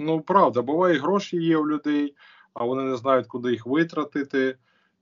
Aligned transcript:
Ну, 0.00 0.20
правда, 0.20 0.62
буває, 0.62 0.98
гроші 0.98 1.36
є 1.36 1.56
у 1.56 1.68
людей, 1.68 2.14
а 2.54 2.64
вони 2.64 2.82
не 2.82 2.96
знають, 2.96 3.26
куди 3.26 3.50
їх 3.50 3.66
витратити. 3.66 4.56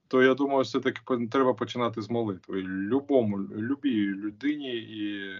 То 0.07 0.23
я 0.23 0.33
думаю, 0.33 0.61
все-таки 0.61 1.27
треба 1.31 1.53
починати 1.53 2.01
з 2.01 2.09
молитви. 2.09 2.61
Любому, 2.61 3.37
любій 3.37 4.05
людині. 4.05 4.75
І 4.75 5.31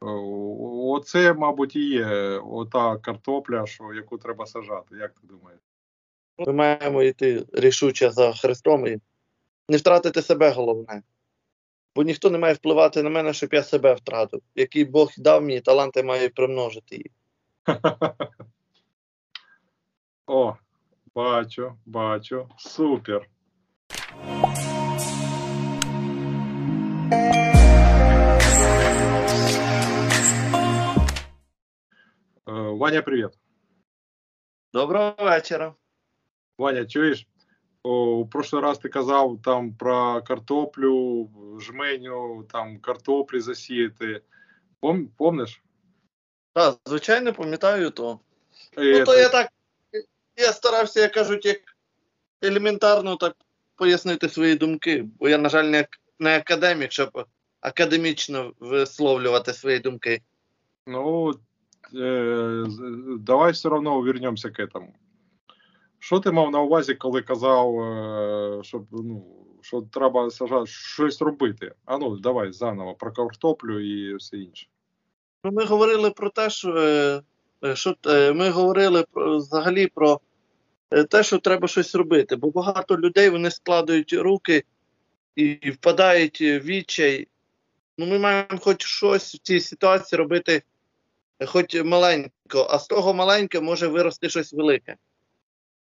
оце, 0.00 1.32
мабуть, 1.32 1.76
і 1.76 1.88
є 1.88 2.06
ота 2.38 2.96
картопля, 2.96 3.66
що, 3.66 3.92
яку 3.94 4.18
треба 4.18 4.46
сажати. 4.46 4.96
Як 4.96 5.12
ти 5.14 5.26
думаєш? 5.26 5.60
Ми 6.38 6.52
маємо 6.52 7.02
йти 7.02 7.46
рішуче 7.52 8.10
за 8.10 8.32
Христом 8.32 8.86
і 8.86 8.98
не 9.68 9.76
втратити 9.76 10.22
себе 10.22 10.50
головне. 10.50 11.02
Бо 11.94 12.02
ніхто 12.02 12.30
не 12.30 12.38
має 12.38 12.54
впливати 12.54 13.02
на 13.02 13.10
мене, 13.10 13.32
щоб 13.32 13.54
я 13.54 13.62
себе 13.62 13.94
втратив. 13.94 14.42
Який 14.54 14.84
Бог 14.84 15.10
дав 15.18 15.42
мені, 15.42 15.60
таланти 15.60 16.02
маю 16.02 16.30
примножити 16.30 16.96
їх. 16.96 17.12
Бачу, 21.16 21.78
бачу. 21.86 22.48
Супер. 22.58 23.28
Е, 32.48 32.52
Ваня, 32.52 33.02
привіт. 33.02 33.30
Доброго 34.72 35.14
вечора. 35.18 35.74
Ваня, 36.58 36.86
чуєш? 36.86 37.26
У 37.82 38.24
прошлый 38.26 38.60
раз 38.60 38.78
ти 38.78 38.88
казав 38.88 39.38
там 39.44 39.74
про 39.74 40.22
картоплю, 40.22 41.28
жменю, 41.60 42.44
там 42.52 42.78
картоплі 42.80 43.40
засіяти. 43.40 44.22
Пом, 44.80 45.08
помниш? 45.08 45.62
Так, 46.52 46.76
звичайно, 46.86 47.32
пам'ятаю 47.32 47.90
то. 47.90 48.20
Е, 48.78 48.98
Ну, 48.98 49.04
то 49.04 49.16
я 49.16 49.28
так. 49.28 49.48
Я 50.36 50.52
старався, 50.52 51.00
як 51.00 51.12
кажуть, 51.12 51.46
як 51.46 51.58
елементарно 52.42 53.16
так 53.16 53.36
пояснити 53.76 54.28
свої 54.28 54.54
думки. 54.54 55.08
Бо 55.18 55.28
я, 55.28 55.38
на 55.38 55.48
жаль, 55.48 55.64
не, 55.64 55.86
не 56.18 56.36
академік, 56.36 56.92
щоб 56.92 57.26
академічно 57.60 58.52
висловлювати 58.60 59.52
свої 59.52 59.78
думки. 59.78 60.22
Ну, 60.86 61.34
е, 61.94 62.64
давай 63.18 63.52
все 63.52 63.68
одно 63.68 64.00
вернемося 64.00 64.50
к 64.50 64.62
этому. 64.62 64.88
Що 65.98 66.20
ти 66.20 66.30
мав 66.30 66.50
на 66.50 66.60
увазі, 66.60 66.94
коли 66.94 67.22
казав, 67.22 67.80
е, 67.80 68.62
щоб, 68.62 68.86
ну, 68.92 69.26
що 69.60 69.82
треба 69.92 70.30
сажати, 70.30 70.66
щось 70.66 71.22
робити? 71.22 71.74
А 71.84 71.98
ну, 71.98 72.16
давай 72.16 72.52
заново 72.52 72.94
про 72.94 73.12
картоплю 73.12 73.80
і 73.80 74.16
все 74.16 74.36
інше. 74.36 74.66
Ну, 75.44 75.52
ми 75.52 75.64
говорили 75.64 76.10
про 76.10 76.30
те, 76.30 76.50
що, 76.50 76.76
е, 76.76 77.22
е, 77.64 77.76
що 77.76 77.94
е, 78.06 78.32
ми 78.32 78.50
говорили 78.50 79.04
про, 79.12 79.36
взагалі 79.36 79.86
про 79.86 80.20
те, 81.04 81.22
що 81.22 81.38
треба 81.38 81.68
щось 81.68 81.94
робити. 81.94 82.36
Бо 82.36 82.50
багато 82.50 82.98
людей 82.98 83.28
вони 83.28 83.50
складають 83.50 84.12
руки 84.12 84.64
і 85.36 85.70
впадають 85.70 86.40
в 86.40 86.58
відчай. 86.58 87.28
Ну, 87.98 88.06
ми 88.06 88.18
маємо 88.18 88.58
хоч 88.60 88.86
щось 88.86 89.34
в 89.34 89.38
цій 89.38 89.60
ситуації 89.60 90.18
робити, 90.18 90.62
е, 91.40 91.46
хоч 91.46 91.74
маленько, 91.84 92.66
а 92.70 92.78
з 92.78 92.86
того 92.86 93.14
маленьке 93.14 93.60
може 93.60 93.86
вирости 93.86 94.28
щось 94.28 94.52
велике. 94.52 94.96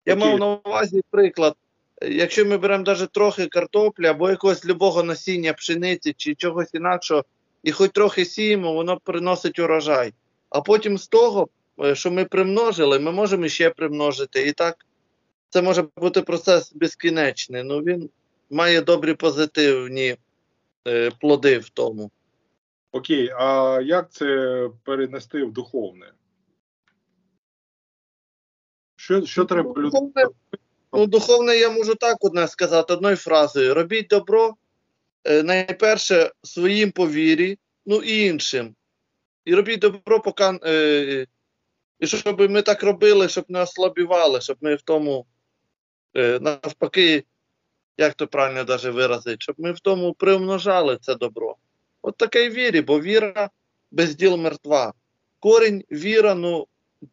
Я 0.06 0.14
Окей. 0.14 0.28
мав 0.28 0.38
на 0.38 0.46
увазі 0.46 1.02
приклад. 1.10 1.54
е, 2.02 2.08
Якщо 2.12 2.44
ми 2.46 2.58
беремо 2.58 2.84
навіть 2.86 3.12
трохи 3.12 3.46
картоплі 3.46 4.06
або 4.06 4.30
якогось 4.30 4.66
любого 4.66 5.02
насіння 5.02 5.52
пшениці 5.52 6.12
чи 6.16 6.34
чогось 6.34 6.74
інакшого, 6.74 7.24
і 7.62 7.72
хоч 7.72 7.90
трохи 7.90 8.24
сіємо, 8.24 8.72
воно 8.72 8.96
приносить 8.96 9.58
урожай. 9.58 10.12
А 10.50 10.60
потім 10.60 10.98
з 10.98 11.08
того, 11.08 11.48
е, 11.80 11.94
що 11.94 12.10
ми 12.10 12.24
примножили, 12.24 12.98
ми 12.98 13.12
можемо 13.12 13.48
ще 13.48 13.70
примножити. 13.70 14.48
І 14.48 14.52
так 14.52 14.86
це 15.48 15.62
може 15.62 15.84
бути 15.96 16.22
процес 16.22 16.72
безкінечний. 16.72 17.62
Ну 17.62 17.78
він 17.78 18.10
має 18.50 18.80
добрі 18.80 19.14
позитивні 19.14 20.16
е, 20.88 21.10
плоди 21.20 21.58
в 21.58 21.68
тому. 21.68 22.10
Окей, 22.92 23.30
а 23.38 23.80
як 23.84 24.12
це 24.12 24.70
перенести 24.84 25.44
в 25.44 25.52
духовне? 25.52 26.12
Що, 28.96 29.26
що 29.26 29.44
треба 29.44 29.70
людині? 29.70 29.90
Духовне, 29.90 30.24
ну, 30.92 31.06
духовне 31.06 31.56
я 31.56 31.70
можу 31.70 31.94
так 31.94 32.16
одне 32.20 32.48
сказати, 32.48 32.92
одною 32.92 33.16
фразою: 33.16 33.74
робіть 33.74 34.08
добро 34.08 34.54
е, 35.24 35.42
найперше 35.42 36.32
своїм 36.42 36.90
по 36.90 37.08
вірі, 37.08 37.58
ну 37.86 37.96
і 37.96 38.26
іншим. 38.26 38.74
І 39.44 39.54
робіть 39.54 39.80
добро, 39.80 40.20
поки. 40.20 40.58
Е, 40.64 41.26
і 41.98 42.06
щоб 42.06 42.50
ми 42.50 42.62
так 42.62 42.82
робили, 42.82 43.28
щоб 43.28 43.44
не 43.48 43.60
ослабівали, 43.60 44.40
щоб 44.40 44.56
ми 44.60 44.74
в 44.74 44.82
тому 44.82 45.26
навпаки, 46.14 47.24
як 47.98 48.14
то 48.14 48.26
правильно 48.26 48.64
даже 48.64 48.90
виразити, 48.90 49.36
щоб 49.40 49.56
ми 49.58 49.72
в 49.72 49.80
тому 49.80 50.14
примножали 50.14 50.98
це 51.00 51.14
добро. 51.14 51.56
От 52.02 52.16
таке 52.16 52.44
й 52.44 52.50
вірі, 52.50 52.80
бо 52.80 53.00
віра 53.00 53.50
без 53.90 54.16
діл 54.16 54.36
мертва. 54.36 54.92
Корінь 55.38 55.84
віра, 55.92 56.34
ну, 56.34 56.66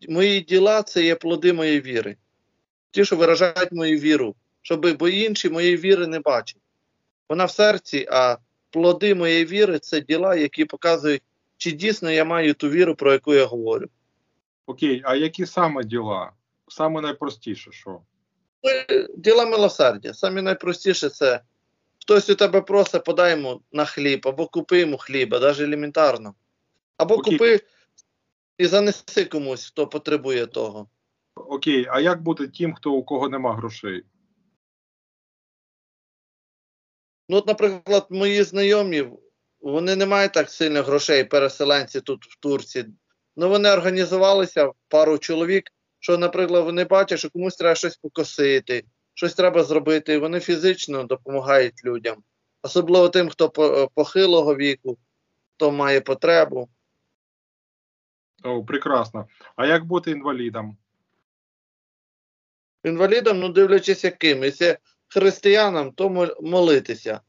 мої 0.10 0.42
діла 0.42 0.84
це 0.84 1.04
є 1.04 1.16
плоди 1.16 1.54
моєї 1.54 1.82
віри. 1.82 2.18
Ті, 2.92 3.06
що 3.06 3.16
виражають 3.16 3.72
мою 3.72 4.00
віру, 4.00 4.36
щоб 4.62 4.98
бо 4.98 5.10
інші 5.10 5.50
моєї 5.50 5.78
віри 5.78 6.08
не 6.08 6.20
бачать. 6.20 6.62
Вона 7.30 7.46
в 7.46 7.52
серці, 7.52 8.08
а 8.12 8.38
плоди 8.70 9.16
моєї 9.16 9.46
віри 9.46 9.80
це 9.80 10.02
діла, 10.02 10.36
які 10.36 10.66
показують, 10.66 11.24
чи 11.58 11.72
дійсно 11.72 12.12
я 12.12 12.26
маю 12.26 12.54
ту 12.54 12.70
віру, 12.70 12.96
про 12.96 13.14
яку 13.14 13.34
я 13.34 13.46
говорю. 13.46 13.88
Окей, 14.66 15.02
а 15.06 15.16
які 15.16 15.46
саме 15.46 15.84
діла? 15.84 16.32
Саме 16.68 17.02
найпростіше, 17.02 17.72
що? 17.72 18.02
Ну, 18.66 19.08
Діла 19.18 19.46
милосердя. 19.46 20.14
Самі 20.14 20.42
найпростіше 20.42 21.10
це 21.10 21.42
хтось 22.02 22.30
у 22.30 22.36
тебе 22.36 22.62
просить, 22.62 23.04
подай 23.04 23.32
йому 23.32 23.62
на 23.72 23.86
хліб, 23.86 24.28
або 24.28 24.48
купи 24.48 24.80
йому 24.80 24.98
хліба, 24.98 25.40
навіть 25.40 25.60
елементарно. 25.60 26.36
Або 26.98 27.16
Окей. 27.16 27.34
купи 27.34 27.60
і 28.58 28.66
занеси 28.66 29.26
комусь, 29.26 29.68
хто 29.68 29.88
потребує 29.88 30.48
того. 30.48 30.90
Окей, 31.36 31.88
а 31.90 32.00
як 32.00 32.22
бути 32.22 32.48
тим, 32.48 32.74
хто 32.74 32.92
у 32.92 33.04
кого 33.04 33.30
нема 33.30 33.56
грошей? 33.56 34.04
Ну, 37.30 37.38
от, 37.38 37.48
наприклад, 37.48 38.08
мої 38.10 38.44
знайомі, 38.44 39.10
вони 39.62 39.96
не 39.96 40.06
мають 40.06 40.34
так 40.34 40.50
сильно 40.50 40.84
грошей, 40.84 41.24
переселенці 41.24 42.02
тут 42.02 42.26
в 42.26 42.40
Турції. 42.40 42.86
Ну, 43.36 43.50
вони 43.50 43.72
організувалися 43.72 44.72
пару 44.88 45.18
чоловік, 45.18 45.72
що, 46.06 46.18
наприклад, 46.18 46.64
вони 46.64 46.84
бачать, 46.84 47.20
що 47.20 47.30
комусь 47.30 47.56
треба 47.56 47.76
щось 47.76 47.98
покосити, 47.98 48.86
щось 49.14 49.34
треба 49.34 49.64
зробити, 49.64 50.14
і 50.14 50.18
вони 50.18 50.40
фізично 50.40 51.04
допомагають 51.04 51.86
людям. 51.86 52.24
Особливо 52.62 53.10
тим, 53.10 53.30
хто 53.30 53.50
похилого 53.96 54.56
віку, 54.56 54.98
хто 55.56 55.72
має 55.72 56.02
потребу. 56.02 56.70
О, 58.44 58.64
прекрасно. 58.64 59.28
А 59.56 59.66
як 59.66 59.86
бути 59.86 60.12
інвалідом? 60.12 60.78
Інвалідам, 62.84 63.40
ну 63.40 63.50
дивлячись 63.50 64.04
яким, 64.04 64.44
якщо 64.44 64.76
християнам, 65.08 65.92
то 65.92 66.34
молитися. 66.42 67.22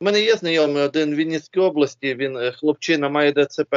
У 0.00 0.04
мене 0.04 0.20
є 0.20 0.36
знайомий 0.36 0.82
один 0.82 1.14
в 1.14 1.16
Вінницькій 1.16 1.60
області, 1.60 2.14
він 2.14 2.36
е, 2.36 2.52
хлопчина 2.52 3.08
має 3.08 3.32
ДЦП. 3.32 3.74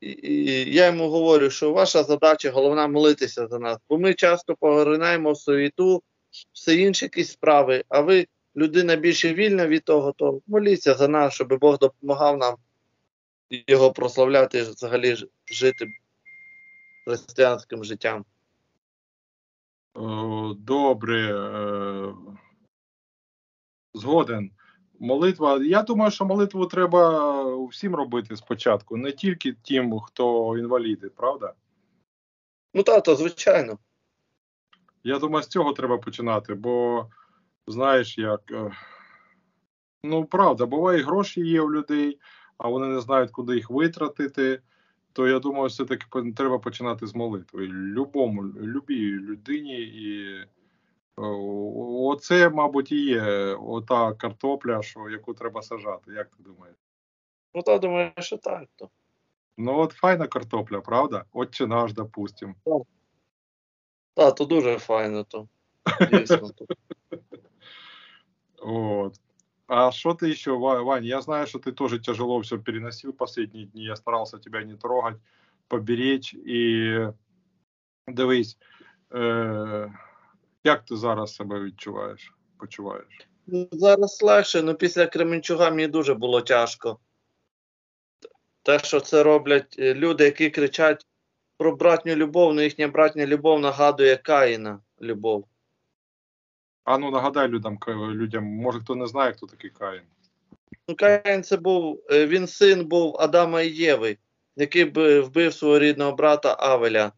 І, 0.00 0.10
і 0.10 0.74
я 0.74 0.86
йому 0.86 1.08
говорю, 1.08 1.50
що 1.50 1.72
ваша 1.72 2.02
задача 2.02 2.50
головна 2.50 2.88
молитися 2.88 3.46
за 3.46 3.58
нас. 3.58 3.78
Бо 3.88 3.98
ми 3.98 4.14
часто 4.14 4.54
погринаємо 4.54 5.32
в 5.32 5.38
суєту, 5.38 6.02
все 6.52 6.74
інші 6.76 7.04
якісь 7.04 7.32
справи, 7.32 7.84
а 7.88 8.00
ви 8.00 8.26
людина 8.56 8.96
більше 8.96 9.34
вільна 9.34 9.66
від 9.66 9.84
того, 9.84 10.12
то 10.12 10.40
моліться 10.46 10.94
за 10.94 11.08
нас, 11.08 11.34
щоб 11.34 11.58
Бог 11.58 11.78
допомагав 11.78 12.38
нам 12.38 12.56
його 13.50 13.92
прославляти, 13.92 14.62
взагалі 14.62 15.16
жити 15.46 15.86
християнським 17.04 17.84
життям. 17.84 18.24
Добре. 20.58 21.32
е, 21.34 22.14
Згоден. 23.94 24.50
Молитва. 25.00 25.64
Я 25.64 25.82
думаю, 25.82 26.10
що 26.10 26.24
молитву 26.24 26.66
треба 26.66 27.66
всім 27.66 27.94
робити 27.94 28.36
спочатку, 28.36 28.96
не 28.96 29.12
тільки 29.12 29.52
тим, 29.52 30.00
хто 30.00 30.56
інваліди, 30.58 31.08
правда? 31.08 31.52
Ну 32.74 32.82
так, 32.82 33.02
то 33.02 33.16
звичайно. 33.16 33.78
Я 35.04 35.18
думаю, 35.18 35.42
з 35.42 35.48
цього 35.48 35.72
треба 35.72 35.98
починати, 35.98 36.54
бо 36.54 37.06
знаєш, 37.66 38.18
як. 38.18 38.40
е, 38.50 38.70
Ну, 40.02 40.24
правда, 40.24 40.66
буває, 40.66 41.02
гроші 41.02 41.40
є 41.40 41.60
у 41.60 41.72
людей, 41.72 42.18
а 42.58 42.68
вони 42.68 42.86
не 42.86 43.00
знають, 43.00 43.30
куди 43.30 43.54
їх 43.54 43.70
витратити. 43.70 44.60
То 45.12 45.28
я 45.28 45.38
думаю, 45.38 45.66
все-таки 45.66 46.32
треба 46.36 46.58
починати 46.58 47.06
з 47.06 47.14
молитви. 47.14 47.66
Любому, 47.66 48.42
любій 48.44 49.10
людині. 49.10 49.80
І 49.80 50.38
оце, 52.10 52.48
мабуть, 52.48 52.92
і 52.92 53.04
є 53.04 53.22
ота 53.54 54.12
картопля, 54.12 54.82
що, 54.82 55.08
яку 55.08 55.34
треба 55.34 55.62
сажати. 55.62 56.12
Як 56.12 56.28
ти 56.30 56.42
думаєш? 56.42 56.76
Ну 57.54 57.62
так, 57.62 57.80
думаю, 57.80 58.12
що 58.18 58.36
так. 58.36 58.68
То. 58.76 58.88
Ну, 59.56 59.78
от 59.78 59.92
файна 59.92 60.26
картопля, 60.26 60.80
правда? 60.80 61.24
Отче 61.32 61.66
наш, 61.66 61.92
допустим. 61.92 62.54
Та, 64.14 64.30
то 64.30 64.44
дуже 64.44 64.78
файно 64.78 65.24
то. 65.24 65.48
Дійсно. 66.12 66.50
То. 66.50 66.66
Вот. 68.62 69.14
А 69.68 69.92
что 69.92 70.14
ты 70.14 70.28
еще, 70.28 70.58
Ва- 70.58 70.82
Вань, 70.82 71.04
я 71.04 71.20
знаю, 71.20 71.46
что 71.46 71.58
ты 71.58 71.72
тоже 71.72 71.98
тяжело 71.98 72.40
все 72.40 72.58
переносил 72.58 73.12
последние 73.12 73.66
дни, 73.66 73.82
я 73.82 73.96
старался 73.96 74.38
тебя 74.38 74.62
не 74.64 74.76
трогать, 74.76 75.16
поберечь, 75.68 76.34
і 76.34 76.98
дивись, 78.06 78.58
е, 79.14 79.92
як 80.64 80.84
ти 80.84 80.96
зараз 80.96 81.34
себе 81.34 81.60
відчуваєш, 81.60 82.32
почуваєш? 82.58 83.28
Ну, 83.46 83.68
Зараз 83.72 84.22
легше, 84.22 84.60
але 84.60 84.74
після 84.74 85.06
Кременчуга 85.06 85.70
мені 85.70 85.86
дуже 85.86 86.14
було 86.14 86.40
тяжко. 86.40 86.98
Те, 88.62 88.78
що 88.78 89.00
це 89.00 89.22
роблять 89.22 89.76
е, 89.78 89.94
люди, 89.94 90.24
які 90.24 90.50
кричать 90.50 91.06
про 91.58 91.76
братню 91.76 92.14
любов, 92.14 92.54
ну 92.54 92.62
їхня 92.62 92.88
братня 92.88 93.26
любов 93.26 93.60
нагадує 93.60 94.16
Каїна 94.16 94.80
любов. 95.02 95.44
А 96.84 96.98
ну 96.98 97.10
нагадай 97.10 97.48
людям, 97.48 97.78
людям, 97.88 98.44
може 98.44 98.80
хто 98.80 98.94
не 98.94 99.06
знає, 99.06 99.32
хто 99.32 99.46
такий 99.46 99.70
Каїн. 99.70 100.02
Ну, 100.88 100.96
Каїн 100.96 101.42
це 101.42 101.56
був, 101.56 102.02
е, 102.10 102.26
він 102.26 102.46
син 102.46 102.84
був 102.84 103.16
Адама 103.20 103.62
і 103.62 103.68
Єви, 103.68 104.16
який 104.56 104.84
б 104.84 105.20
вбив 105.20 105.54
свого 105.54 105.78
рідного 105.78 106.12
брата 106.12 106.56
Авеля. 106.58 107.12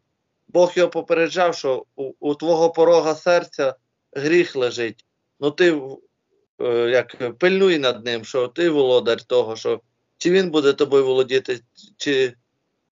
Бог 0.53 0.71
його 0.75 0.89
попереджав, 0.89 1.55
що 1.55 1.85
у, 1.95 2.13
у 2.19 2.35
твого 2.35 2.71
порога 2.71 3.15
серця 3.15 3.75
гріх 4.13 4.55
лежить. 4.55 5.05
Ну 5.39 5.51
ти 5.51 5.81
е, 6.61 6.89
як 6.89 7.37
пильнуй 7.37 7.79
над 7.79 8.05
ним, 8.05 8.25
що 8.25 8.47
ти 8.47 8.69
володар 8.69 9.23
того, 9.23 9.55
що 9.55 9.81
чи 10.17 10.31
він 10.31 10.49
буде 10.49 10.73
тобою 10.73 11.05
володіти, 11.05 11.59
чи, 11.97 12.33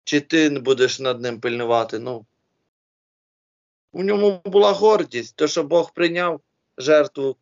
чи 0.04 0.22
ти 0.22 0.50
будеш 0.50 1.00
над 1.00 1.22
ним 1.22 1.40
пильнувати. 1.40 2.00
Ну, 2.00 2.26
у 3.92 4.04
ньому 4.04 4.42
була 4.46 4.72
гордість, 4.72 5.36
то 5.36 5.48
що 5.48 5.64
Бог 5.64 5.94
прийняв 5.94 6.42
жертву 6.78 7.36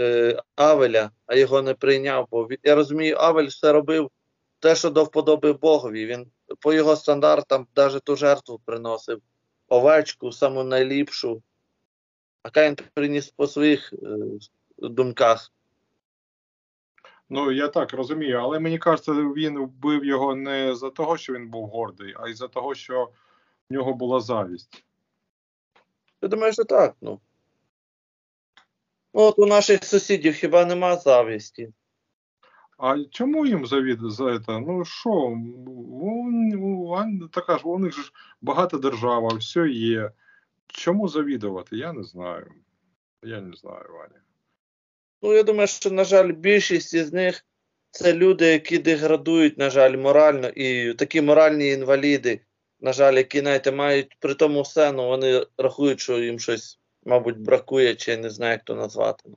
е, 0.00 0.42
Авеля, 0.56 1.10
а 1.26 1.34
його 1.34 1.62
не 1.62 1.74
прийняв. 1.74 2.28
Бо 2.30 2.48
я 2.62 2.74
розумію, 2.74 3.16
Авель 3.18 3.46
все 3.46 3.72
робив 3.72 4.10
те, 4.58 4.76
що 4.76 4.90
до 4.90 5.04
вподоби 5.04 5.52
Богові. 5.52 6.06
Він 6.06 6.26
по 6.60 6.72
його 6.72 6.96
стандартам 6.96 7.66
навіть 7.76 8.04
ту 8.04 8.16
жертву 8.16 8.60
приносив 8.64 9.22
овечку, 9.68 10.32
саму 10.32 10.64
найліпшу. 10.64 11.42
А 12.42 12.50
Каїн 12.50 12.76
приніс 12.94 13.30
по 13.30 13.46
своїх 13.46 13.92
е, 13.92 13.98
думках. 14.78 15.52
Ну 17.28 17.52
я 17.52 17.68
так 17.68 17.92
розумію, 17.92 18.38
але 18.38 18.60
мені 18.60 18.78
кажеться, 18.78 19.12
він 19.12 19.58
вбив 19.58 20.04
його 20.04 20.34
не 20.34 20.74
за 20.74 20.90
того, 20.90 21.16
що 21.16 21.32
він 21.32 21.48
був 21.48 21.68
гордий, 21.68 22.14
а 22.18 22.28
й 22.28 22.34
за 22.34 22.48
того, 22.48 22.74
що 22.74 23.10
в 23.70 23.72
нього 23.72 23.94
була 23.94 24.20
завість. 24.20 24.84
Я 26.22 26.28
думаю, 26.28 26.52
що 26.52 26.64
так. 26.64 26.96
Ну. 27.00 27.20
Ну, 29.14 29.22
От 29.22 29.38
у 29.38 29.46
наших 29.46 29.84
сусідів 29.84 30.34
хіба 30.34 30.64
нема 30.64 30.96
завісті. 30.96 31.72
А 32.76 32.96
чому 33.10 33.46
їм 33.46 33.66
завід 33.66 33.98
за 34.02 34.38
це? 34.38 34.60
Ну 34.60 34.84
що, 34.84 35.38
така 37.32 37.58
ж 37.58 37.64
у 37.64 37.78
них 37.78 37.92
ж 37.94 38.12
багата 38.40 38.78
держава, 38.78 39.28
все 39.28 39.68
є. 39.68 40.10
Чому 40.66 41.08
завідувати? 41.08 41.76
Я 41.76 41.92
не 41.92 42.02
знаю. 42.02 42.52
Я 43.22 43.40
не 43.40 43.56
знаю, 43.56 43.84
Ваня. 43.92 44.20
Ну, 45.22 45.32
я 45.32 45.42
думаю, 45.42 45.66
що, 45.68 45.90
на 45.90 46.04
жаль, 46.04 46.32
більшість 46.32 46.94
із 46.94 47.12
них 47.12 47.46
це 47.90 48.12
люди, 48.14 48.46
які 48.46 48.78
деградують, 48.78 49.58
на 49.58 49.70
жаль, 49.70 49.96
морально, 49.96 50.48
і 50.48 50.94
такі 50.94 51.20
моральні 51.20 51.68
інваліди, 51.68 52.40
на 52.80 52.92
жаль, 52.92 53.14
які, 53.14 53.40
знаєте, 53.40 53.72
мають 53.72 54.16
при 54.20 54.34
тому 54.34 54.62
все, 54.62 54.92
ну 54.92 55.08
вони 55.08 55.46
рахують, 55.58 56.00
що 56.00 56.18
їм 56.18 56.38
щось, 56.38 56.78
мабуть, 57.04 57.38
бракує, 57.38 57.94
чи 57.94 58.10
я 58.10 58.16
не 58.16 58.30
знаю, 58.30 58.52
як 58.52 58.64
то 58.64 58.74
назвати. 58.74 59.30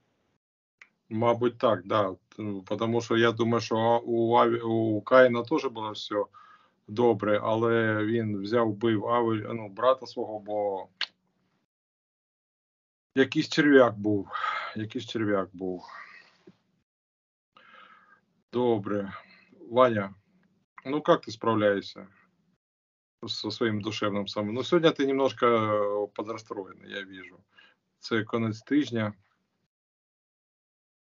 Мабуть, 1.09 1.59
так, 1.59 1.87
да. 1.87 2.17
Ну, 2.39 2.63
Тому 2.63 3.01
що 3.01 3.17
я 3.17 3.33
думаю, 3.33 3.61
що 3.61 4.03
у, 4.05 4.37
Аві- 4.37 4.61
у 4.63 5.01
Каїна 5.01 5.43
теж 5.43 5.65
було 5.65 5.91
все 5.91 6.25
добре, 6.89 7.41
але 7.43 8.05
він 8.05 8.43
взяв, 8.43 8.71
вбив 8.71 9.07
Авель, 9.07 9.43
ну, 9.55 9.69
брата 9.69 10.07
свого, 10.07 10.39
бо 10.39 10.89
якийсь 13.15 13.49
черв'як 13.49 13.99
був. 13.99 14.29
Якийсь 14.77 15.07
черв'як 15.07 15.49
був. 15.53 15.85
Добре. 18.53 19.13
Ваня, 19.71 20.15
ну 20.85 21.03
как 21.03 21.23
ты 21.27 21.31
справляешься 21.31 22.09
со 23.27 23.51
своим 23.51 23.81
душевным 23.81 24.27
самым? 24.27 24.55
Ну, 24.55 24.63
сегодня 24.63 24.93
ты 24.93 25.07
немножко 25.07 25.47
э, 25.47 26.07
подрастроенный, 26.15 26.91
я 26.91 27.03
вижу. 27.03 27.41
Це 27.99 28.25
конець 28.25 28.63
тижня. 28.63 29.15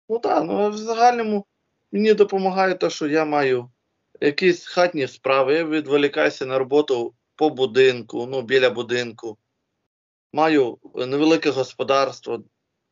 Ну 0.10 0.20
так, 0.20 0.44
ну 0.44 0.70
в 0.70 0.78
загальному 0.78 1.46
мені 1.92 2.14
допомагає 2.14 2.76
те, 2.76 2.90
що 2.90 3.08
я 3.08 3.26
маю 3.26 3.72
якісь 4.22 4.68
хатні 4.68 5.08
справи, 5.08 5.54
я 5.54 5.64
відволікаюся 5.64 6.46
на 6.46 6.60
роботу 6.60 7.14
по 7.36 7.50
будинку, 7.50 8.26
ну, 8.26 8.42
біля 8.42 8.70
будинку. 8.70 9.38
Маю 10.34 10.78
невелике 10.96 11.50
господарство, 11.50 12.44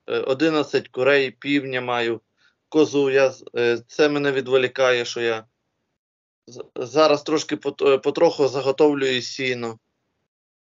е, 0.07 0.19
11 0.19 0.87
курей, 0.87 1.31
півня 1.31 1.81
маю, 1.81 2.21
козу. 2.69 3.09
Я, 3.09 3.33
е, 3.55 3.77
це 3.87 4.09
мене 4.09 4.31
відволікає, 4.31 5.05
що 5.05 5.21
я 5.21 5.45
зараз 6.75 7.23
трошки 7.23 7.57
е, 7.81 7.97
потроху 7.97 8.47
заготовлюю 8.47 9.21
сіно 9.21 9.79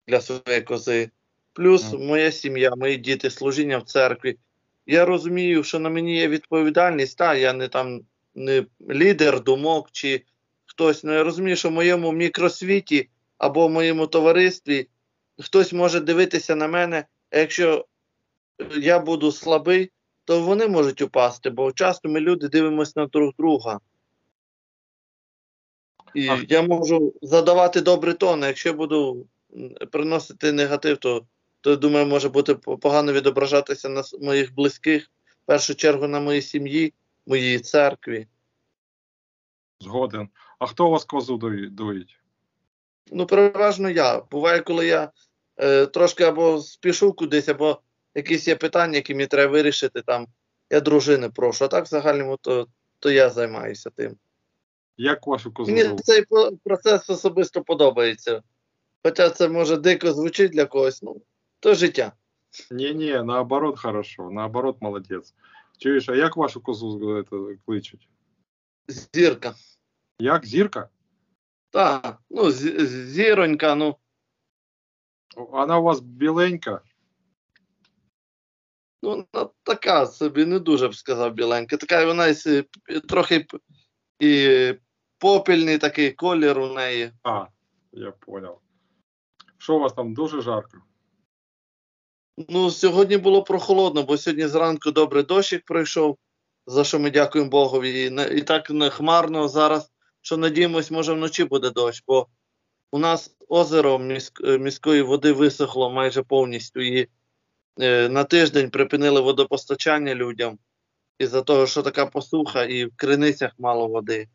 для 0.07 0.21
своєї 0.21 0.63
кози. 0.63 1.11
Плюс 1.53 1.93
моя 1.93 2.33
сім'я, 2.33 2.75
мої 2.77 2.97
діти, 2.97 3.31
служіння 3.31 3.79
в 3.79 3.83
церкві. 3.83 4.39
Я 4.91 5.05
розумію, 5.05 5.65
що 5.65 5.79
на 5.79 5.91
мені 5.91 6.17
є 6.17 6.29
відповідальність, 6.29 7.19
та 7.19 7.35
я 7.35 7.53
не 7.53 7.69
там 7.69 8.01
не 8.35 8.67
лідер 8.91 9.43
думок 9.43 9.89
чи 9.93 10.25
хтось. 10.67 11.05
Ну 11.05 11.13
я 11.13 11.25
розумію, 11.25 11.57
що 11.57 11.69
в 11.69 11.73
моєму 11.73 12.13
мікросвіті 12.13 13.09
або 13.39 13.67
в 13.67 13.71
моєму 13.71 14.07
товаристві 14.07 14.89
хтось 15.39 15.73
може 15.73 16.01
дивитися 16.01 16.57
на 16.57 16.69
мене, 16.69 17.05
а 17.31 17.39
якщо 17.39 17.87
я 18.77 18.99
буду 18.99 19.33
слабий, 19.33 19.91
то 20.25 20.41
вони 20.41 20.69
можуть 20.69 21.03
упасти, 21.03 21.51
бо 21.51 21.73
часто 21.73 22.09
ми 22.09 22.21
люди 22.21 22.49
дивимося 22.49 22.93
на 22.97 23.07
друг 23.07 23.33
друга. 23.39 23.81
І 26.15 26.29
А- 26.29 26.45
я 26.49 26.63
можу 26.63 27.15
задавати 27.23 27.81
добрий 27.81 28.15
тон, 28.15 28.45
а 28.45 28.47
якщо 28.47 28.75
буду 28.75 29.27
приносити 29.91 30.53
негатив, 30.53 30.97
то, 30.97 31.27
то 31.61 31.77
думаю, 31.77 32.07
може 32.07 32.29
бути 32.29 32.55
погано 32.55 33.13
відображатися 33.13 33.89
на 33.89 34.03
моїх 34.21 34.55
близьких, 34.55 35.11
в 35.43 35.47
першу 35.47 35.75
чергу 35.75 36.09
на 36.09 36.21
моїй 36.21 36.43
сім'ї, 36.43 36.95
моїй 37.27 37.59
церкві. 37.59 38.27
Згоден. 39.81 40.29
А 40.59 40.67
хто 40.67 40.87
у 40.87 40.91
вас 40.91 41.05
козу 41.05 41.37
доїть? 41.71 42.19
Ну, 43.13 43.27
переважно 43.27 43.91
я. 43.91 44.21
Буває, 44.21 44.61
коли 44.61 44.87
я 44.87 45.13
е, 45.57 45.87
трошки 45.87 46.25
або 46.25 46.59
спішу 46.59 47.13
кудись, 47.13 47.49
або 47.49 47.81
якісь 48.15 48.49
є 48.49 48.57
питання, 48.57 48.97
які 48.97 49.15
мені 49.15 49.27
треба 49.27 49.53
вирішити, 49.53 50.03
там 50.03 50.27
я 50.71 50.81
дружини 50.81 51.31
прошу. 51.31 51.65
А 51.65 51.69
так 51.69 51.85
в 51.85 51.89
загальному 51.89 52.37
то, 52.37 52.67
то 52.99 53.11
я 53.11 53.31
займаюся 53.31 53.91
тим. 53.91 54.17
Як 54.97 55.27
вашу 55.27 55.53
козу 55.53 55.71
Мені 55.71 55.83
зовут? 55.83 56.05
цей 56.05 56.25
процес 56.65 57.11
особисто 57.11 57.63
подобається. 57.63 58.43
Хоча 59.03 59.31
це 59.31 59.49
може 59.49 59.77
дико 59.77 60.13
звучить 60.13 60.53
для 60.53 60.67
когось, 60.67 61.03
ну, 61.03 61.23
то 61.60 61.74
життя. 61.74 62.12
Ні-ні, 62.72 63.12
наоборот, 63.24 63.80
хорошо, 63.80 64.30
наоборот, 64.32 64.78
молодець. 64.82 65.34
Чуєш, 65.78 66.10
а 66.10 66.16
як 66.16 66.38
вашу 66.38 66.62
козу 66.62 67.18
е, 67.18 67.24
це, 67.30 67.38
кличуть? 67.66 68.10
Зірка. 68.88 69.56
Як 70.20 70.46
зірка? 70.46 70.90
Так, 71.70 72.18
ну, 72.30 72.52
з- 72.52 72.86
зіронька, 73.08 73.76
ну. 73.76 73.96
Вона 75.36 75.80
у 75.80 75.84
вас 75.84 76.00
біленька? 76.00 76.82
Ну, 79.04 79.10
вона 79.34 79.50
така 79.64 80.06
собі, 80.06 80.46
не 80.46 80.60
дуже 80.60 80.88
б 80.88 80.96
сказав 80.96 81.34
біленька. 81.34 81.78
Така 81.78 82.06
вона 82.06 82.28
й 82.28 82.36
с- 82.36 82.64
трохи 83.10 83.40
п- 83.40 83.58
і 84.20 84.74
попільний 85.18 85.78
такий 85.78 86.12
колір 86.12 86.60
у 86.60 86.74
неї. 86.74 87.12
А, 87.24 87.46
я 87.92 88.12
понял. 88.12 88.60
Що 89.58 89.76
у 89.76 89.80
вас 89.80 89.94
там 89.94 90.14
дуже 90.14 90.42
жарко? 90.42 90.78
Ну, 92.49 92.71
сьогодні 92.71 93.17
було 93.17 93.43
прохолодно, 93.43 94.03
бо 94.03 94.17
сьогодні 94.17 94.47
зранку 94.47 94.91
добре 94.91 95.23
дощик 95.23 95.65
пройшов, 95.65 96.19
за 96.67 96.85
що 96.85 96.99
ми 96.99 97.11
дякуємо 97.11 97.51
Богові. 97.51 98.05
І, 98.05 98.39
і 98.39 98.43
так 98.43 98.73
хмарно 98.93 99.49
зараз, 99.49 99.91
що 100.21 100.37
надіємось, 100.37 100.91
може 100.91 101.13
вночі 101.13 101.45
буде 101.45 101.71
дощ, 101.71 102.05
бо 102.07 102.27
у 102.91 102.99
нас 102.99 103.37
озеро 103.49 103.99
міськ, 103.99 104.41
е, 104.45 104.59
міської 104.59 105.03
води 105.03 105.33
висохло 105.33 105.91
майже 105.91 106.23
повністю. 106.23 106.81
І 106.81 107.09
е, 107.81 108.09
на 108.09 108.25
тиждень 108.25 108.71
припинили 108.71 109.21
водопостачання 109.21 110.15
людям 110.15 110.59
із-за 111.19 111.43
того, 111.43 111.67
що 111.67 111.83
така 111.83 112.07
посуха, 112.07 112.65
і 112.65 112.85
в 112.85 112.97
криницях 112.97 113.53
мало 113.59 113.89
води. 113.89 114.29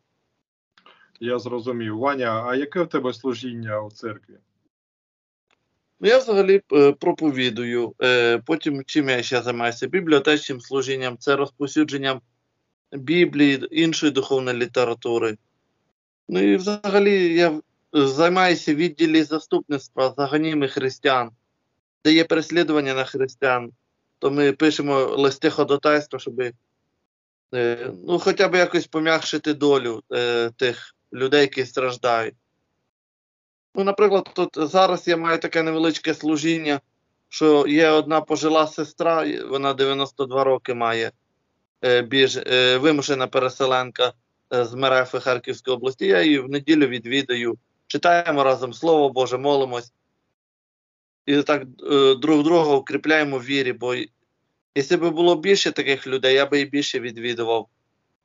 Я 1.20 1.38
зрозумів. 1.38 1.98
Ваня, 1.98 2.44
а 2.46 2.56
яке 2.56 2.82
в 2.82 2.88
тебе 2.88 3.12
служіння 3.12 3.82
у 3.82 3.90
церкві? 3.90 4.34
Ну, 6.00 6.08
я 6.08 6.18
взагалі 6.18 6.62
е, 6.72 6.92
проповідую. 6.92 7.94
Е, 8.02 8.38
потім 8.38 8.84
чим 8.86 9.08
я 9.08 9.22
ще 9.22 9.42
займаюся? 9.42 9.86
Бібліотечним 9.86 10.60
служінням, 10.60 11.18
це 11.18 11.36
розповсюдженням 11.36 12.20
Біблії, 12.92 13.68
іншої 13.70 14.12
духовної 14.12 14.58
літератури. 14.58 15.36
Ну 16.28 16.40
і 16.40 16.56
взагалі 16.56 17.34
я 17.34 17.60
займаюся 17.92 18.74
відділі 18.74 19.22
заступництва 19.22 20.14
заганіми 20.16 20.68
християн, 20.68 21.30
де 22.04 22.12
є 22.12 22.24
переслідування 22.24 22.94
на 22.94 23.04
християн. 23.04 23.72
То 24.18 24.30
ми 24.30 24.52
пишемо 24.52 25.04
листи 25.04 25.50
ходатайства, 25.50 26.18
щоб 26.18 26.40
е, 27.54 27.92
ну, 28.06 28.18
хоча 28.18 28.48
б 28.48 28.54
якось 28.54 28.86
пом'якшити 28.86 29.54
долю 29.54 30.02
е, 30.12 30.50
тих 30.50 30.94
людей, 31.12 31.40
які 31.40 31.64
страждають. 31.64 32.34
Ну, 33.76 33.84
наприклад, 33.84 34.30
тут 34.34 34.50
зараз 34.56 35.08
я 35.08 35.16
маю 35.16 35.38
таке 35.38 35.62
невеличке 35.62 36.14
служіння, 36.14 36.80
що 37.28 37.66
є 37.66 37.88
одна 37.88 38.20
пожила 38.20 38.66
сестра, 38.66 39.26
вона 39.50 39.74
92 39.74 40.44
роки 40.44 40.74
має 40.74 41.12
е, 41.84 42.02
біж, 42.02 42.36
е, 42.36 42.78
вимушена 42.78 43.26
переселенка 43.26 44.12
е, 44.54 44.64
з 44.64 44.74
Мерефи 44.74 45.20
Харківської 45.20 45.76
області. 45.76 46.06
Я 46.06 46.22
її 46.22 46.38
в 46.38 46.48
неділю 46.48 46.86
відвідаю, 46.86 47.58
читаємо 47.86 48.44
разом 48.44 48.72
Слово 48.72 49.10
Боже, 49.10 49.38
молимось. 49.38 49.92
І 51.26 51.42
так 51.42 51.62
е, 51.90 52.14
друг 52.14 52.42
друга 52.42 52.74
укріпляємо 52.74 53.38
в 53.38 53.44
вірі, 53.44 53.72
бо 53.72 53.94
якщо 54.74 54.98
б 54.98 55.10
було 55.10 55.36
більше 55.36 55.72
таких 55.72 56.06
людей, 56.06 56.34
я 56.34 56.46
би 56.46 56.60
і 56.60 56.64
більше 56.64 57.00
відвідував. 57.00 57.68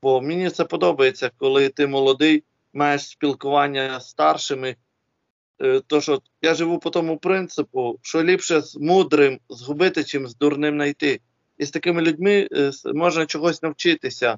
Бо 0.01 0.21
мені 0.21 0.49
це 0.49 0.65
подобається, 0.65 1.31
коли 1.37 1.69
ти 1.69 1.87
молодий, 1.87 2.43
маєш 2.73 3.07
спілкування 3.07 3.99
з 3.99 4.09
старшими. 4.09 4.75
Е, 5.61 5.81
То 5.87 6.01
що 6.01 6.21
я 6.41 6.55
живу 6.55 6.79
по 6.79 6.89
тому 6.89 7.17
принципу, 7.17 7.99
що 8.01 8.23
ліпше 8.23 8.61
з 8.61 8.75
мудрим 8.75 9.39
згубити, 9.49 10.03
чим 10.03 10.27
з 10.27 10.35
дурним 10.35 10.75
знайти. 10.75 11.21
І 11.57 11.65
з 11.65 11.71
такими 11.71 12.01
людьми 12.01 12.47
е, 12.51 12.71
можна 12.93 13.25
чогось 13.25 13.63
навчитися, 13.63 14.37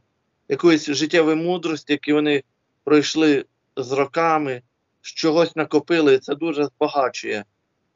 якоїсь 0.50 0.86
життєвої 0.90 1.36
мудрості, 1.36 1.94
які 1.94 2.14
вони 2.14 2.44
пройшли 2.84 3.46
з 3.78 3.92
роками, 3.92 4.62
чогось 5.02 5.56
накопили, 5.56 6.14
і 6.14 6.18
це 6.20 6.36
дуже 6.36 6.66
збагачує. 6.66 7.46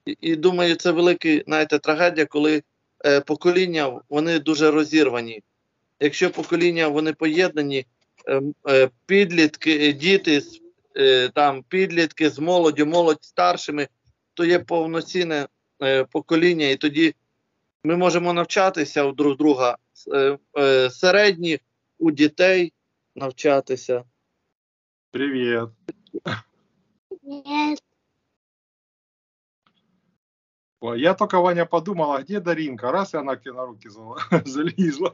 І, 0.05 0.17
і 0.21 0.35
думаю, 0.35 0.75
це 0.75 0.91
велика 0.91 1.41
знаєте, 1.47 1.79
трагедія, 1.79 2.25
коли 2.25 2.63
е, 3.05 3.21
покоління 3.21 4.01
вони 4.09 4.39
дуже 4.39 4.71
розірвані. 4.71 5.43
Якщо 5.99 6.29
покоління 6.31 6.87
вони 6.87 7.13
поєднані, 7.13 7.85
е, 8.27 8.41
е, 8.69 8.89
підлітки, 9.05 9.89
е, 9.89 9.93
діти, 9.93 10.41
з- 10.41 10.61
там, 11.33 11.63
підлітки 11.63 12.29
з 12.29 12.39
молоддю, 12.39 12.85
молодь 12.85 13.23
старшими, 13.23 13.87
то 14.33 14.45
є 14.45 14.59
повноцінне 14.59 15.47
е, 15.83 16.03
покоління, 16.03 16.67
і 16.69 16.75
тоді 16.75 17.15
ми 17.83 17.97
можемо 17.97 18.33
навчатися 18.33 19.03
у 19.03 19.11
друг 19.11 19.37
друга. 19.37 19.77
Е, 20.13 20.37
е, 20.57 20.89
середні 20.89 21.59
у 21.97 22.11
дітей 22.11 22.73
навчатися. 23.15 24.03
Привіт. 25.11 25.69
Нет. 27.23 27.83
Ой, 30.79 31.01
Я 31.01 31.13
только, 31.13 31.41
Ваня, 31.41 31.65
подумал, 31.65 32.13
а 32.13 32.21
где 32.21 32.39
Даринка? 32.39 32.91
Раз, 32.91 33.13
и 33.13 33.17
она 33.17 33.35
к 33.35 33.43
тебе 33.43 33.55
на 33.55 33.65
руки 33.65 33.89
зал- 33.89 34.17
залізла. 34.45 35.13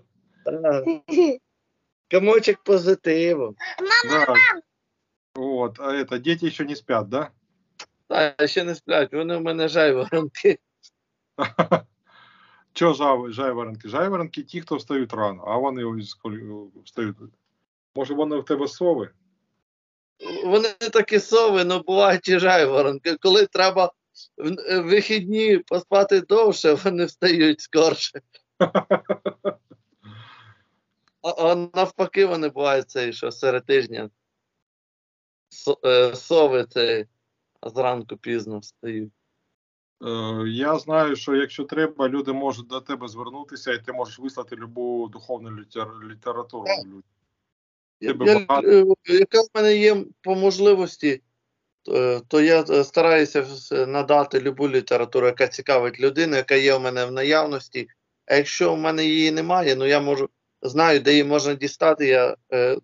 Комочок 2.12 2.64
позитиву. 2.64 3.56
Мама, 3.80 4.26
Да. 4.26 4.36
Вот, 5.36 5.80
а 5.80 5.92
это, 5.92 6.20
дети 6.20 6.46
еще 6.46 6.66
не 6.66 6.76
спят, 6.76 7.10
да? 7.10 7.32
Та, 8.08 8.48
ще 8.48 8.64
не 8.64 8.76
сплять, 8.76 9.14
вони 9.14 9.38
в 9.38 9.42
мене 9.42 9.68
жайворонки. 9.68 10.60
Чо 12.74 12.94
жайворонки? 13.32 13.90
Жайворонки 13.90 14.44
ті, 14.44 14.62
хто 14.62 14.76
встають 14.76 15.14
рано, 15.14 15.44
а 15.48 15.58
вони 15.58 15.86
встають. 16.86 17.16
Може, 17.96 18.14
вони 18.14 18.38
в 18.38 18.46
тебе 18.46 18.68
сови? 18.68 19.10
Вони 20.46 20.70
такі 20.70 21.20
сови, 21.20 21.62
але 21.62 21.80
бувають 21.80 22.28
і 22.28 22.40
жайворонки. 22.40 23.18
Коли 23.22 23.46
треба 23.46 23.92
в 24.38 24.48
е, 24.48 24.80
вихідні 24.80 25.58
поспати 25.58 26.22
довше, 26.22 26.74
вони 26.74 27.06
встають 27.06 27.62
скорше. 27.62 28.22
А, 31.26 31.30
а 31.30 31.56
навпаки, 31.56 32.26
вони 32.26 32.50
бувають 32.50 32.90
цей, 32.90 33.14
що 33.14 33.32
серед 33.32 33.66
тижня. 33.66 34.10
Е, 35.86 36.16
Сови 36.16 36.66
цей, 36.70 37.06
а 37.62 37.70
зранку 37.70 38.18
пізно 38.18 38.60
встають. 38.60 39.12
Е, 40.06 40.44
Я 40.48 40.80
знаю, 40.80 41.16
що 41.16 41.36
якщо 41.36 41.64
треба, 41.64 42.10
люди 42.10 42.34
можуть 42.34 42.68
до 42.68 42.82
тебе 42.82 43.08
звернутися, 43.08 43.74
і 43.74 43.84
ти 43.84 43.94
можеш 43.94 44.20
вислати 44.20 44.56
любу 44.56 45.10
духовну 45.14 45.50
літературу. 46.10 46.66
Я, 48.00 48.14
багато? 48.14 48.68
е, 48.68 48.86
яка 49.06 49.42
в 49.42 49.48
мене 49.56 49.78
є 49.78 50.06
по 50.22 50.36
можливості, 50.36 51.22
то, 52.28 52.42
я 52.42 52.84
стараюся 52.84 53.46
надати 53.88 54.40
любу 54.40 54.70
літературу, 54.70 55.26
яка 55.26 55.48
цікавить 55.48 56.00
людину, 56.00 56.36
яка 56.36 56.56
є 56.56 56.76
у 56.76 56.80
мене 56.80 57.06
в 57.06 57.12
наявності. 57.12 57.88
А 58.26 58.36
якщо 58.36 58.74
в 58.74 58.78
мене 58.78 59.06
її 59.06 59.32
немає, 59.32 59.76
ну 59.76 59.86
я 59.86 60.00
можу 60.00 60.30
знаю, 60.62 61.00
де 61.00 61.12
її 61.12 61.24
можна 61.24 61.54
дістати. 61.54 62.08
Я 62.08 62.36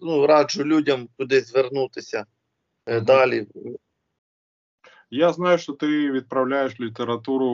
ну, 0.02 0.28
раджу 0.28 0.64
людям 0.64 1.08
кудись 1.18 1.48
звернутися. 1.48 2.26
Далі. 2.90 3.48
Я 5.10 5.34
знаю, 5.34 5.58
що 5.58 5.74
ти 5.74 6.12
відправляєш 6.12 6.80
літературу 6.80 7.54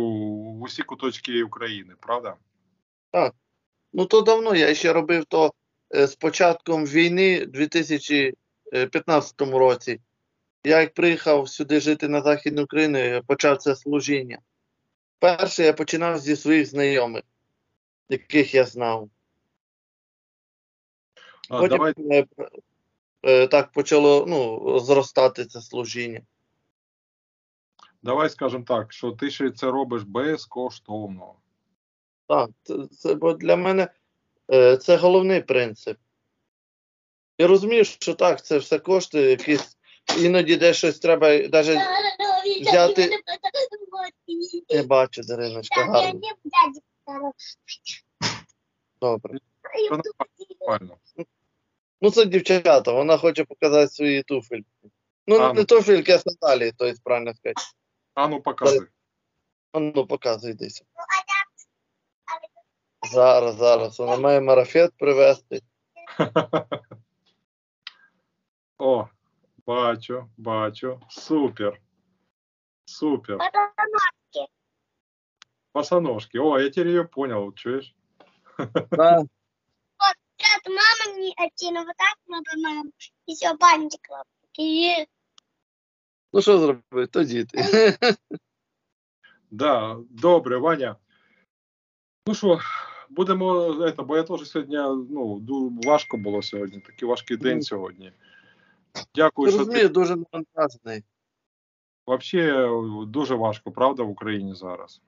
в 0.54 0.62
усі 0.62 0.84
куточки 0.84 1.44
України, 1.44 1.94
правда? 2.00 2.36
Так. 3.12 3.36
Ну 3.94 4.06
то 4.06 4.22
давно 4.22 4.56
я 4.56 4.76
ще 4.76 4.94
робив 4.94 5.26
то 5.26 5.54
е, 5.96 6.08
з 6.08 6.16
початком 6.16 6.86
війни 6.86 7.44
у 7.44 7.46
2015 7.46 9.42
році. 9.42 10.02
Я 10.64 10.82
як 10.82 10.94
приїхав 10.94 11.50
сюди 11.50 11.80
жити 11.80 12.08
на 12.08 12.22
Західну 12.22 12.64
Україну, 12.64 12.98
я 12.98 13.22
почав 13.22 13.58
це 13.58 13.76
служіння. 13.76 14.40
Перше 15.20 15.64
я 15.64 15.74
починав 15.74 16.18
зі 16.18 16.36
своїх 16.36 16.68
знайомих, 16.68 17.24
яких 18.10 18.54
я 18.54 18.66
знав. 18.66 19.10
А, 21.50 21.60
Потім 21.60 21.78
давай, 21.78 21.94
е, 21.98 22.26
е, 22.40 22.50
так 23.48 23.72
почало 23.72 24.26
ну, 24.28 24.80
зростати 24.80 25.46
це 25.46 25.62
служіння. 25.62 26.22
давай 28.04 28.30
скажемо 28.30 28.64
так, 28.64 28.94
що 28.94 29.12
ти 29.12 29.32
ще 29.32 29.52
це 29.52 29.72
робиш 29.72 30.04
безкоштовно. 30.04 31.36
Так, 32.28 32.50
це, 32.64 32.74
це 32.92 33.16
бо 33.16 33.34
для 33.34 33.56
мене 33.56 33.88
е, 34.54 34.78
це 34.78 34.98
головний 34.98 35.42
принцип. 35.42 35.98
Я 37.38 37.48
розумію, 37.48 37.86
що 37.86 38.14
так, 38.14 38.46
це 38.46 38.58
все 38.58 38.80
коштує, 38.80 39.30
якісь 39.30 39.78
іноді 40.20 40.56
де 40.56 40.74
щось 40.74 41.00
треба, 41.00 41.28
навіть 41.28 41.80
взяти- 42.62 43.10
не 44.70 44.84
бачу, 44.84 45.22
Дариночка, 45.22 45.86
гарно. 45.86 46.22
Добре. 49.02 49.40
Нормально. 52.01 52.01
Ну, 52.01 52.11
це 52.11 52.25
дівчата, 52.25 52.93
вона 52.93 53.17
хоче 53.17 53.45
показати 53.45 53.89
свої 53.89 54.23
туфельки. 54.23 54.91
Ну, 55.27 55.37
А, 55.37 55.53
не 55.53 55.61
ну. 55.61 55.65
туфельки, 55.65 56.13
а 56.13 56.19
сандалії, 56.19 56.73
то 56.73 56.87
є 56.87 56.95
правильно 57.05 57.35
сказати. 57.35 57.61
А 58.15 58.29
ну 58.29 58.43
покажи. 58.43 58.89
А 59.73 59.81
Ну, 59.81 60.07
показуй 60.07 60.55
десь. 60.55 60.83
Зараз, 63.13 63.57
зараз. 63.57 63.99
Вона 63.99 64.17
має 64.17 64.41
марафет 64.41 64.93
привезти. 64.97 65.61
О, 68.79 69.09
бачу, 69.67 70.31
бачу. 70.37 71.01
Супер. 71.09 71.81
Супер. 72.85 73.39
Босоножки. 75.75 76.39
О, 76.39 76.59
я 76.59 76.71
теперь 76.71 76.89
ее 76.89 77.05
понял, 77.05 77.53
чуешь? 77.53 77.95
Да. 78.91 79.25
Один, 81.38 81.76
вот 81.76 81.98
так 81.98 82.18
надо 82.28 82.52
нам. 82.58 82.92
Еще 83.28 83.54
бантик 83.54 84.10
лапки. 84.10 85.08
Ну, 86.34 86.42
що 86.42 86.60
зробити? 86.60 87.12
То 87.12 87.24
діти. 87.24 87.98
Да, 89.52 89.98
добре, 90.10 90.58
Ваня. 90.58 90.96
Ну 92.28 92.36
що, 92.36 92.60
будемо, 93.10 93.54
это, 93.64 94.04
бо 94.04 94.18
я 94.18 94.24
теж 94.24 94.50
сьогодні, 94.50 94.78
ну, 95.10 95.80
важко 95.84 96.18
було 96.18 96.42
сьогодні, 96.42 96.80
такий 96.80 97.08
важкий 97.08 97.38
день 97.38 97.62
сьогодні. 97.62 98.12
Дякую, 99.16 99.50
що 99.52 99.58
ти 99.58 99.66
Розумію, 99.66 99.90
дуже 99.90 100.16
навантажений. 100.16 101.04
Вообще 102.08 102.70
дуже 103.08 103.36
важко, 103.36 103.72
правда, 103.72 104.04
в 104.04 104.10
Україні 104.10 104.56
зараз. 104.56 105.02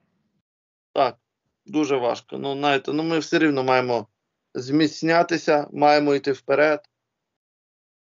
Так, 0.93 1.17
дуже 1.65 1.97
важко. 1.97 2.37
Ну, 2.37 2.53
знаєте, 2.53 2.93
ну 2.93 3.03
ми 3.03 3.19
все 3.19 3.39
рівно 3.39 3.63
маємо 3.63 4.07
зміцнятися, 4.53 5.67
маємо 5.73 6.15
йти 6.15 6.31
вперед. 6.31 6.79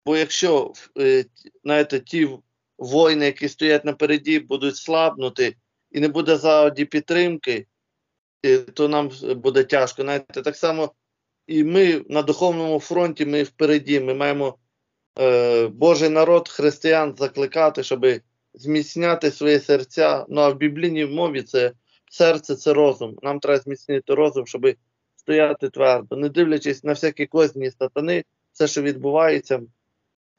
Бо 0.06 0.18
якщо 0.18 0.74
е, 1.00 1.26
знаєте, 1.64 2.00
ті 2.00 2.30
воїни, 2.78 3.26
які 3.26 3.50
стоять 3.50 3.86
напереді, 3.86 4.40
будуть 4.40 4.78
слабнути, 4.78 5.56
і 5.92 6.00
не 6.00 6.08
буде 6.08 6.38
ззаді 6.38 6.86
підтримки, 6.86 7.68
е, 8.46 8.58
то 8.58 8.88
нам 8.88 9.12
буде 9.36 9.64
тяжко. 9.64 10.02
Знаєте, 10.02 10.42
так 10.42 10.56
само 10.56 10.94
і 11.48 11.64
ми 11.64 12.06
на 12.10 12.22
духовному 12.22 12.80
фронті, 12.80 13.26
ми 13.26 13.44
впереді, 13.44 14.00
ми 14.00 14.14
маємо 14.14 14.58
е, 15.20 15.68
Божий 15.68 16.10
народ, 16.10 16.50
християн 16.50 17.16
закликати, 17.18 17.84
щоб 17.84 18.06
зміцняти 18.54 19.32
свої 19.32 19.60
серця. 19.60 20.26
Ну 20.30 20.42
а 20.42 20.50
в 20.50 20.58
біблійній 20.58 21.06
мові 21.06 21.42
це 21.44 21.72
серце 22.12 22.56
це 22.56 22.74
розум. 22.74 23.16
Нам 23.22 23.40
треба 23.40 23.60
зміцнити 23.60 24.14
розум, 24.14 24.48
щоб 24.48 24.74
стояти 25.28 25.70
твердо, 25.70 26.16
не 26.16 26.30
дивлячись 26.30 26.84
на 26.84 26.94
всякі 26.94 27.26
козні 27.26 27.72
сатани, 27.72 28.24
все, 28.52 28.68
що 28.68 28.82
відбувається, 28.82 29.62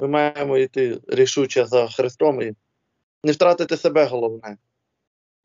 ми 0.01 0.09
маємо 0.09 0.59
йти 0.59 1.01
рішуче 1.09 1.67
за 1.67 1.89
Христом 1.89 2.43
і 2.43 2.55
не 3.25 3.33
втратити 3.33 3.77
себе 3.77 4.05
головне. 4.05 4.57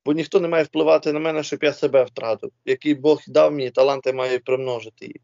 Бо 0.05 0.13
ніхто 0.13 0.39
не 0.39 0.47
має 0.47 0.63
впливати 0.63 1.13
на 1.13 1.19
мене, 1.19 1.43
щоб 1.43 1.63
я 1.63 1.73
себе 1.73 2.03
втратив. 2.03 2.51
Який 2.65 2.95
Бог 2.95 3.21
дав 3.27 3.51
мені, 3.51 3.71
таланти 3.71 4.13
маю 4.13 4.39
примножити 4.39 5.05
їх. 5.05 5.21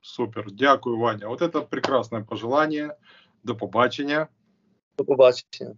Супер. 0.00 0.44
Дякую, 0.52 0.98
Ваня. 0.98 1.28
Вот 1.28 1.42
это 1.42 1.62
прекрасное 1.62 2.22
пожелание. 2.22 2.96
До 3.44 3.56
побачення. 3.56 4.28
До 4.98 5.04
побачення. 5.04 5.74